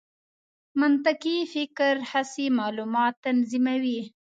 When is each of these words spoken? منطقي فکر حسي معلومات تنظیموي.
منطقي 0.81 1.35
فکر 1.53 1.93
حسي 2.11 2.47
معلومات 2.59 3.13
تنظیموي. 3.25 3.99